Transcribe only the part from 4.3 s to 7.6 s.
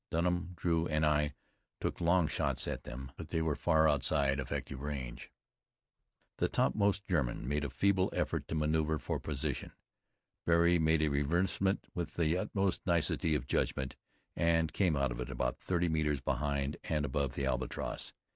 effective range. The topmost German